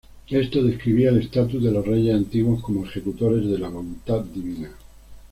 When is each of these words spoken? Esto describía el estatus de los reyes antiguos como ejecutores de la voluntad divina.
Esto 0.31 0.63
describía 0.63 1.09
el 1.09 1.19
estatus 1.21 1.61
de 1.63 1.69
los 1.71 1.85
reyes 1.85 2.15
antiguos 2.15 2.63
como 2.63 2.83
ejecutores 2.87 3.47
de 3.47 3.59
la 3.59 3.69
voluntad 3.69 4.21
divina. 4.21 4.71